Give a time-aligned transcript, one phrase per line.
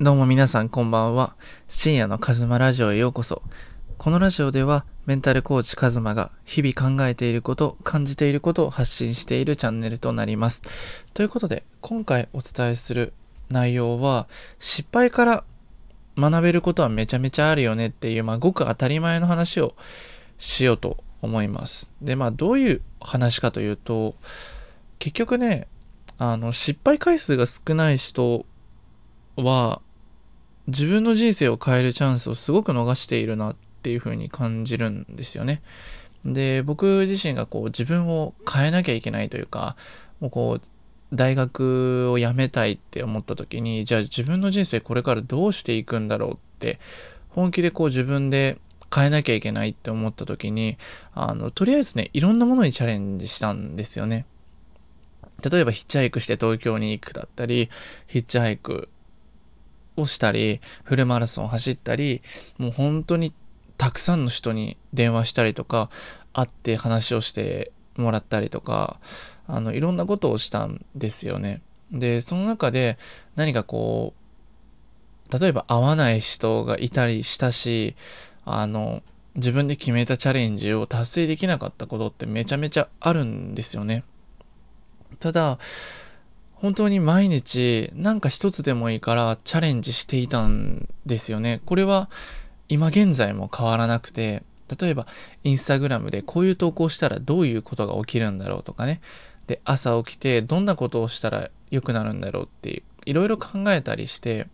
[0.00, 1.34] どうも皆さんこんばんは。
[1.66, 3.42] 深夜のカズマラジオへようこそ。
[3.96, 10.62] このラジオではメンタルコーチカズマが日々考えていること、感じていることを発信しているチャンネルとなります。
[11.14, 13.12] ということで、今回お伝えする
[13.50, 14.28] 内容は、
[14.60, 15.44] 失敗から
[16.16, 19.74] 学べることはめちゃめちゃあるよねっていう、まあ、ごく当たり前の話を
[20.38, 21.90] しようと思います。
[22.00, 24.14] で、まあ、どういう話かというと、
[25.00, 25.66] 結局ね、
[26.18, 28.46] あの、失敗回数が少ない人
[29.34, 29.82] は、
[30.68, 35.62] 自分の人生を変えるチャンスをすごく逃しているなっていう風に感じるんですよね。
[36.24, 39.76] で、僕自身がこう自分を変えなきゃいけないというか、
[40.20, 40.66] もうこう、
[41.14, 46.78] 大学を辞めたいって思った時に、じゃあ自分の人生これからどうしていくんだろうって、
[47.30, 48.58] 本気でこう自分で
[48.94, 50.76] 変えなきゃいけないって思った時に、
[51.14, 54.26] あの、とりあえずね、いろんなものにチャレンジしたんですよね。
[55.50, 57.70] 例えばヒッチハイクして東京に行くだったり、
[58.06, 58.90] ヒッチハイク
[60.00, 62.22] をしたり、フルマラソンを走ったり、
[62.58, 63.32] もう本当に
[63.76, 65.90] たくさんの人に電話したりとか、
[66.32, 68.98] 会って話をしてもらったりとか、
[69.46, 71.62] あの、いろんなことをしたんですよね。
[71.90, 72.98] で、その中で
[73.34, 74.14] 何かこ
[75.30, 77.96] う、例えば会わない人がいたりしたし、
[78.44, 79.02] あの、
[79.34, 84.02] 自分で決めたチャレンジを達成できなかったことってめちゃめちゃあるんですよね。
[85.20, 85.58] ただ、
[86.60, 91.60] 本当に毎日なんか一つでもいいからチャレンジしていたんですよね。
[91.66, 92.10] これは
[92.68, 94.42] 今現在も変わらなくて、
[94.80, 95.06] 例えば
[95.44, 99.00] インスタグラムでこういう投稿したらどういうことが起きるんだろうとかね。
[99.46, 104.48] で、朝起きてどんなことをしたら良くなるんだろうっていう、いろいろ考えたりして、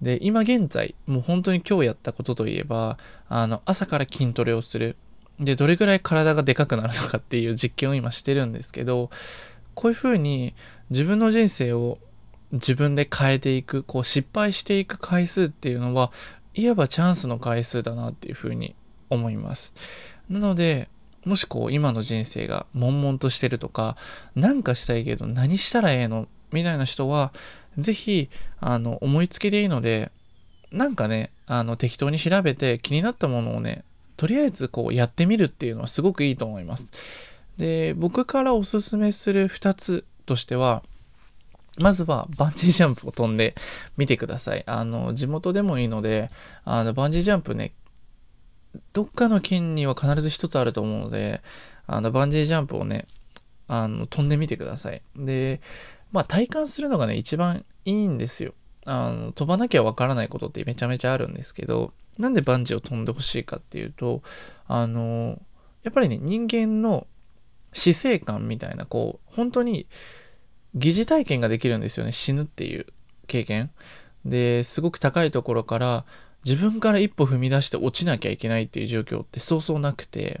[0.00, 4.96] で、今現在、もう本当に今日やったことといえば、あの、朝から筋トレをする。
[5.38, 9.10] で、どれぐらい体がでかくなるのかっていう実験を今してるんですけど、
[9.74, 10.54] こういうふうに
[10.90, 11.98] 自分の人生を
[12.52, 16.12] 自分で変えていく、こう失敗していく回数っていうのは、
[16.54, 18.74] いわばチャンスの回数だなっていうふうに
[19.08, 19.74] 思います。
[20.28, 20.88] なので、
[21.24, 23.96] もしこう今の人生が悶々としてるとか、
[24.34, 27.32] なんかしたいけど何したらええのみたいな人は、
[27.78, 28.28] ぜひ、
[28.60, 30.12] あの、思いつきでいいので、
[30.70, 33.84] なんかね、あの、適当に調べて気になったものをね、
[34.16, 36.88] とりあえずこうやってみるっていうのはすごくいいと思います。
[37.58, 40.82] で、僕からおすすめする2つとしては、
[41.78, 43.54] まずはバンジージャンプを飛んで
[43.96, 44.64] みてください。
[44.66, 46.30] あの、地元でもいいので、
[46.64, 47.72] あの、バンジージャンプね、
[48.92, 51.42] どっかの県には必ず一つあると思うので、
[51.86, 53.06] あの、バンジージャンプをね、
[53.68, 55.02] あの、飛んでみてください。
[55.16, 55.60] で、
[56.10, 58.52] まあ、体感するのがね、一番いいんですよ。
[58.84, 64.22] あの、飛ばなきゃわからないことってめちゃめちゃあるんですけど、なんでバンジーを飛んでほしいかっていうと、
[64.68, 65.40] あの、
[65.82, 67.06] やっぱりね、人間の
[67.72, 69.86] 死生観みたいな、こう、本当に
[70.74, 72.12] 疑似体験ができるんですよね。
[72.12, 72.86] 死ぬっていう
[73.26, 73.70] 経験。
[74.24, 76.04] で、すごく高いところから
[76.44, 80.40] 自分から一歩踏み出して落ちなきゃいけないっていう状況ってそうそうなくて、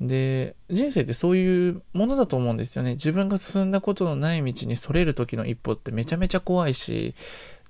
[0.00, 2.92] で、人生ってそういうものだと思うんですよね。
[2.92, 7.14] 自分が進んだことのない道にそれる時の一歩ってめちゃめちゃ怖いし、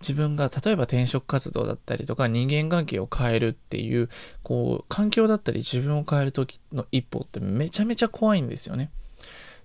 [0.00, 4.08] 自分が例えば転職活動だったりとか人間関係を変えるっていう、
[4.42, 8.90] こう、環境だったり自分を変える時の一歩ってめちゃめちゃ怖いんですよね。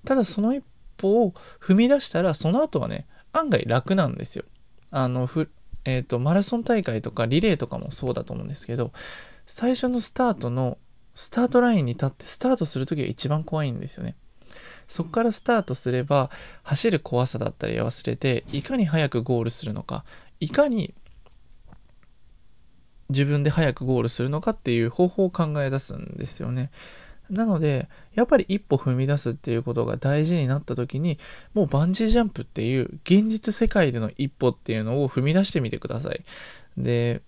[0.05, 0.63] ただその一
[0.97, 4.45] 歩を踏み出したら、その後はね、案外楽なんですよ。
[4.89, 5.49] あの、ふ
[5.83, 8.91] えっ、ー、と、マラソン大会とかリレーとかもそうだと思うんですけど、
[9.45, 10.77] 最初のスタートの、
[11.15, 14.15] スタートラインに立ってスタートするときが一番怖いんですよね。
[14.91, 16.29] そこからスタートすれば、
[16.63, 20.03] 走る怖さだったり忘れて、いかに早くゴールするのか、
[20.41, 20.93] いかに
[23.09, 26.71] 自分で早くゴールするのかっていう方法を考え出すんですよね。
[27.29, 31.17] なので、やっぱり一歩踏み出すっていうことが大事になった時に、
[31.53, 36.21] もうバンジージャンプっていう現実世界での一歩っていうのを踏み出してみてください。
[36.77, 37.21] で、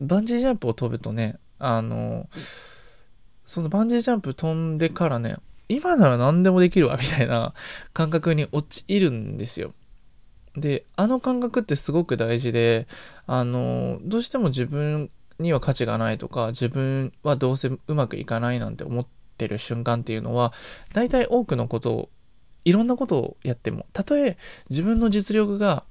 [0.00, 2.26] バンジージャンプを飛ぶとね、あの、
[3.44, 5.36] そのバンジージャンプ飛んでからね、
[5.68, 7.54] 今なら何でもできるわ、みたいな
[7.92, 9.72] 感覚に陥るんですよ。
[10.56, 12.86] で、あの感覚ってすごく大事で、
[13.26, 19.06] あの、どうしても自分には価値がないとか、自分はどうせうまくいかないなんて思っ
[19.38, 20.52] てる瞬間っていうのは、
[20.92, 22.08] 大体多くのことを、
[22.64, 24.36] いろんなことをやっても、たとえ
[24.68, 25.84] 自分の実力が、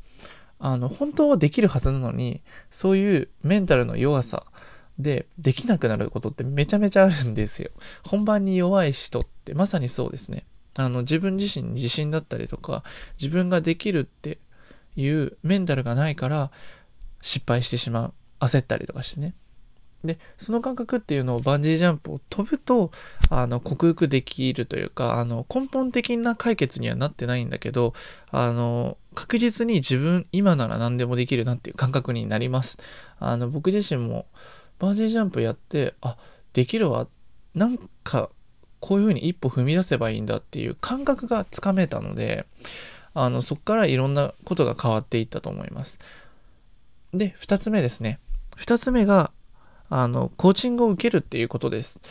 [0.59, 4.45] あの、本当はできるはずなのに、そういうメンタルの弱さ、
[5.01, 7.71] で、できなくなることってめちゃめちゃあるんですよ。
[8.05, 10.45] 本番に弱い人ってまさにそうですね。
[10.75, 12.83] あの、自分自身に自信だったりとか、
[13.19, 14.37] 自分ができるって
[14.95, 16.51] いうメンタルがないから
[17.21, 18.13] 失敗してしまう。
[18.39, 19.35] 焦ったりとかしてね。
[20.03, 22.91] で、その感覚っていうのをバンジージャンプを飛ぶと、
[23.29, 27.93] あの、克服できるというか、あの、根本的な解決にはなってないんだけど、
[28.31, 32.79] あの、確実に自分今なら何でもできるなっていう感覚になります。
[33.19, 34.25] あの僕自身も
[34.81, 36.17] バージージャンプやってあ
[36.53, 37.07] できるわ
[37.53, 38.29] なんか
[38.79, 42.45] こういうふうに一歩踏み出せばいいんだっていう感覚がつかめたので
[43.13, 45.99] あのそこからいろんなことが変わっていったと思います。
[47.13, 48.19] で2つ目ですね
[48.57, 49.31] 2つ目が
[49.89, 52.01] あのコーチングを受けるっていうことです。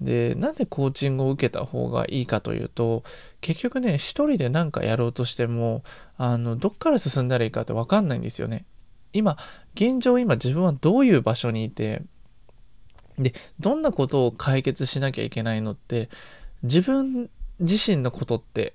[0.00, 3.02] で、なんでコーチングを受けた方がいいかというと、
[3.40, 5.82] 結局ね、一人で何かやろうとしても、
[6.16, 8.64] あの、どっから進んだらいいかってわかんないんですよね。
[9.12, 9.36] 今、
[9.74, 12.02] 現状今自分はどういう場所にいて、
[13.22, 16.08] で、どんなことを解決しなきゃいけないのって、
[16.62, 17.30] 自分
[17.60, 18.74] 自身のことって、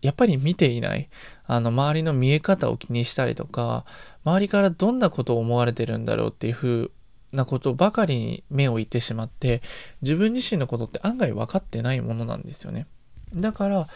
[0.00, 1.06] やっぱり見ていない。
[1.46, 3.84] あの、周りの見え方を気にしたりとか、
[4.24, 6.92] 周りからどんなことを思われてるんだろうっていうふう
[7.32, 9.62] なことばかりに目をいってしまって
[10.02, 12.86] 自分自身のことって案外分かってないものなんですよね
[13.34, 13.88] だから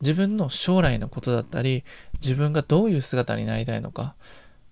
[0.00, 1.84] 自分の将来のことだったり
[2.14, 4.14] 自分がどういう姿になりたいのか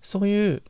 [0.01, 0.63] そういう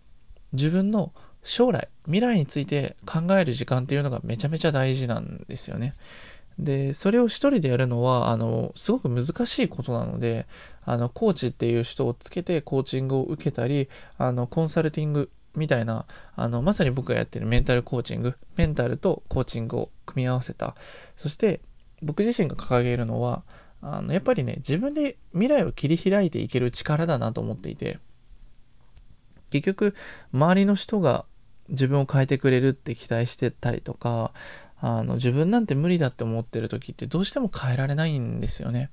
[0.54, 1.14] 自分の
[1.44, 5.94] 将来未来について考える時間っていうのがめちゃめちゃ大事なんですよね
[6.60, 10.46] でそれを一人でやるのはあのすごく難しいことなので
[10.86, 16.06] あのコーチっていう人をつけてコーチングを受けたりあのコンサルティングみたいな、
[16.36, 20.76] あの、まさに僕がやってるメンタルコーチング、メンタルとコーチングを組み合わせた。
[21.16, 21.62] そして、
[22.02, 23.44] 僕自身が掲げるのは、
[23.82, 28.00] あの、やっぱりね、自分で未来を切り開いていける力だなと思っていて、
[29.50, 29.96] 結局、
[30.34, 31.26] 周りの人が
[31.72, 34.32] 自分を変えてくれるって期待してたりとか、
[34.80, 38.90] あの、自分なんて無理だって思ってる時ってどうしても変えられないんですよね。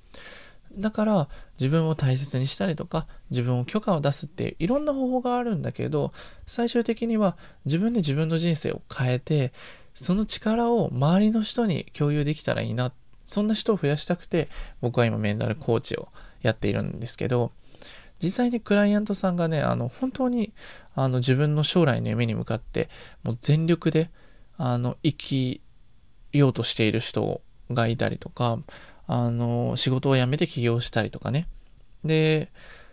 [0.77, 1.29] だから
[1.59, 6.13] 自分を大切にしたりとか自分を許可を出すっていろんな方法があるんだけど
[6.47, 9.53] 最終的には自分で自分の人生を変えて
[9.95, 12.93] その力を周りの人に共有できたらいいな
[13.25, 14.49] そんな人を増やしたくて
[14.81, 16.09] 僕は今メンタルコーチを
[16.43, 17.51] やっているんですけど
[18.23, 20.53] 実際にクライアントさんがねあの本当に
[20.95, 22.89] あの自分の将来の夢に向かって
[23.23, 24.11] もう全力で
[24.57, 25.61] あの生き
[26.33, 28.59] ようとしている人がいたりとか
[29.09, 31.49] あの、仕事を辞めて起業したりとかね。
[32.05, 32.53] で、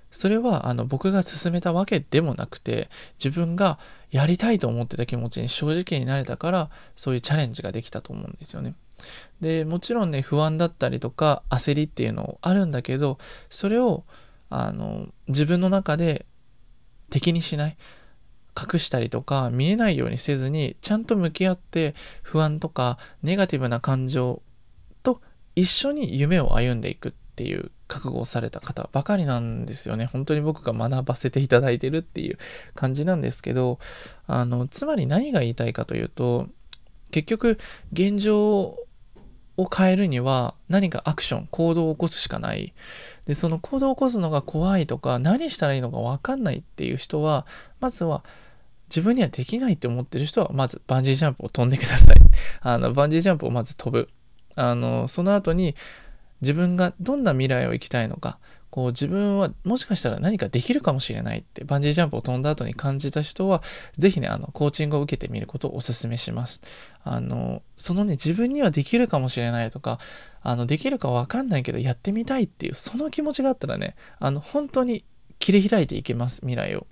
[0.09, 2.87] それはあの僕が進めたわけでもなくて
[3.19, 3.77] 自分が
[4.11, 8.75] やりたいと思ってた気持ちに正直になれたからそういうチャレンジができたと思うんですよね。
[9.41, 13.17] でもちろんね不安だったりとか焦りっていうのあるんだけど
[13.49, 14.05] それを
[14.49, 16.25] あの自分の中で
[17.09, 17.77] 敵にしない
[18.57, 21.93] 隠したりとか見えないようにせずにちゃんと向き合って
[22.23, 24.41] 不安とかネガティブな感情
[25.03, 25.21] と
[25.55, 30.05] 一緒に夢を歩んでいくっていう覚悟をされた方ばかりなんですよね。
[30.05, 32.37] 本当に僕が学ばせていただいてるっていう
[32.73, 33.79] 感じなんですけど、
[34.25, 36.47] あの、つまり何が言いたいかというと、
[37.11, 37.57] 結局、
[37.93, 38.77] 現状
[39.57, 42.73] を変えるには何かアクション、行動を起こすしかない。
[43.25, 47.45] で、その行動を起こすのが怖いとか、何したらいいのかわかんないっていう人は、
[47.79, 48.23] まずは
[48.89, 52.15] 自分にはできないって思ってる人は、まずバンジージャンプを飛んでください。
[52.61, 54.09] あの、バンジージャンプをまず飛ぶ。
[54.55, 55.75] あの、その後に
[56.41, 58.37] 自分がどんな未来を生きたいのか、
[58.75, 63.63] こう自分はもしかしたら何かできるかもしれないってバンジージャンプを飛んだ後に感じた人は、
[63.97, 66.61] ぜひね、あの、コーチングを受けてみることをお勧めします。
[67.05, 69.97] あの、そのね、自分にはできるかもしれないとか、
[70.41, 75.05] あの、できるかわかんないけどやってみたいっていう、その気持ちがあったらね、あの、本当に
[75.39, 76.85] 切り開いていけます、未来を。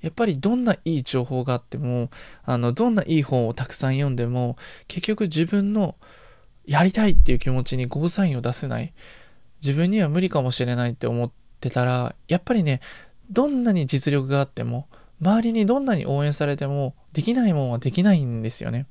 [0.00, 2.10] やっぱりどんないい情報があっても、
[2.42, 4.56] あの、どんないい本をたくさん読んでも、
[4.88, 5.94] 結局自分の
[6.66, 8.92] やりたいっていう気持ちにゴーサインを出せない。
[9.64, 12.80] 自分には無理かもしれないって思ってたら、やっぱりね、
[13.30, 14.88] どんなに実力があっても、
[15.22, 18.86] 周りにどんなに応援されても、できないもんはできないんですよね。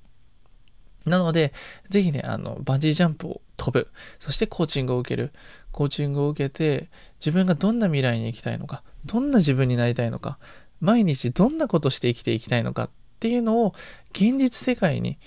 [1.05, 1.53] なので、
[1.89, 3.91] ぜひね、あの、バンジージャンプを飛ぶ。
[4.17, 5.31] そしてコーチングを受ける。
[5.71, 6.89] コーチングを受けて、
[7.19, 10.39] 自分がどんな未来に行きたいのか、どんな自分になりたいのか、
[10.79, 12.89] 毎日どんなことして生きていきたいのかっ
[13.19, 13.73] ていうのを
[14.11, 15.17] 現実世界に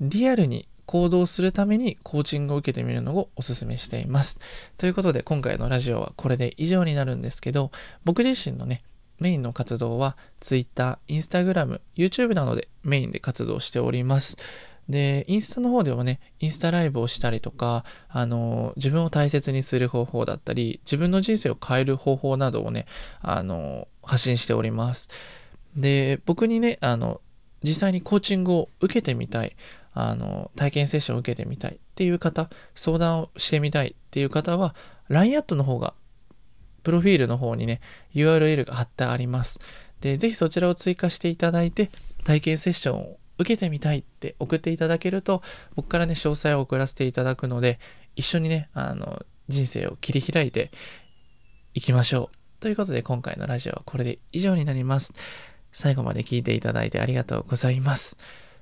[0.00, 4.40] リアルに行動するためにコーチングを受けてみるのをお勧めしています。
[4.78, 7.70] ということで今回のラジオはこれで以上になるんですけど
[8.06, 8.80] 僕自身のね
[9.20, 14.38] メインの活動は Twitter、Instagram、YouTube などでメインで活動しております。
[14.88, 22.86] で、インスタの方ではね、インスタライブをしたりとか、あの、自分を大切にする方法だったり、自分の人生を変える方法などをね、
[23.20, 25.10] あの、発信しております。
[25.76, 27.20] で、僕にね、あの、
[27.62, 29.56] 実際にコーチングを受けてみたい、
[30.00, 34.76] あの、体験セッションを受けてみたいっていう方、相談をしてみたいっていう方は、
[35.08, 35.94] LINE アットの方が、
[36.84, 37.80] プロフィールの方にね、
[38.14, 39.58] URL が貼ってあります。
[40.00, 41.90] で、ぜひそちらを追加していただいて、
[42.24, 45.42] 体験セッションを受けてみたいって送っていただけると、
[45.74, 47.80] 僕からね、詳細を送らせていただくので、
[48.14, 50.70] 一緒にね、あの、人生を切り開いて
[51.74, 52.60] いきましょう。
[52.60, 55.12] ということで、今回のラジオはこれで以上になります。
[55.72, 58.16] 最後まで聞いていただいてありがとうございます。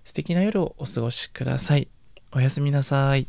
[0.06, 1.88] 素敵な夜をお過ごしください。
[2.30, 3.26] おやすみなさい。